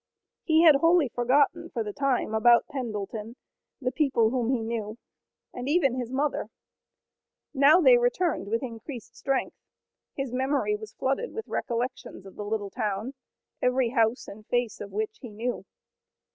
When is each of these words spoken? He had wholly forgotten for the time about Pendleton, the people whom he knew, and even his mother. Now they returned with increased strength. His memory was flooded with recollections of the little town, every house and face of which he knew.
He 0.41 0.63
had 0.63 0.77
wholly 0.77 1.09
forgotten 1.09 1.69
for 1.69 1.83
the 1.83 1.93
time 1.93 2.33
about 2.33 2.65
Pendleton, 2.67 3.35
the 3.79 3.91
people 3.91 4.31
whom 4.31 4.49
he 4.49 4.63
knew, 4.63 4.97
and 5.53 5.69
even 5.69 5.93
his 5.93 6.11
mother. 6.11 6.49
Now 7.53 7.79
they 7.81 7.99
returned 7.99 8.47
with 8.47 8.63
increased 8.63 9.15
strength. 9.15 9.57
His 10.15 10.33
memory 10.33 10.75
was 10.75 10.95
flooded 10.95 11.33
with 11.35 11.47
recollections 11.47 12.25
of 12.25 12.35
the 12.35 12.43
little 12.45 12.71
town, 12.71 13.13
every 13.61 13.89
house 13.89 14.27
and 14.27 14.43
face 14.47 14.81
of 14.81 14.91
which 14.91 15.19
he 15.21 15.29
knew. 15.29 15.65